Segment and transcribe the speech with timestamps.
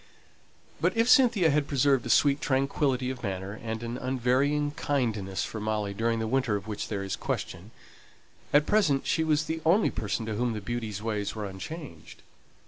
[0.81, 5.59] But if Cynthia had preserved a sweet tranquillity of manner and an unvarying kindness for
[5.59, 7.69] Molly during the winter of which there is question,
[8.51, 12.23] at present she was the only person to whom the beauty's ways were unchanged.